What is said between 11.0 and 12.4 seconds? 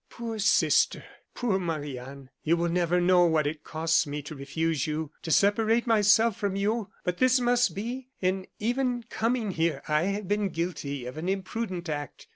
of an imprudent act.